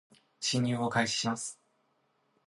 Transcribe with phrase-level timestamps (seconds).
[0.39, 1.59] 進入を開始します